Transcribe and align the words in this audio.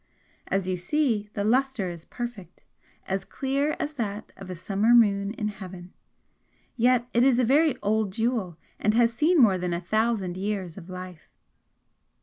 As 0.47 0.67
you 0.67 0.77
see, 0.77 1.29
the 1.33 1.43
lustre 1.43 1.87
is 1.87 2.05
perfect 2.05 2.63
as 3.05 3.23
clear 3.23 3.75
as 3.79 3.93
that 3.93 4.33
of 4.35 4.49
a 4.49 4.55
summer 4.55 4.95
moon 4.95 5.31
in 5.35 5.49
heaven. 5.49 5.93
Yet 6.75 7.07
it 7.13 7.23
is 7.23 7.37
a 7.37 7.43
very 7.45 7.77
old 7.83 8.11
jewel 8.11 8.57
and 8.79 8.95
has 8.95 9.13
seen 9.13 9.37
more 9.37 9.59
than 9.59 9.73
a 9.73 9.79
thousand 9.79 10.37
years 10.37 10.75
of 10.75 10.89
life." 10.89 11.29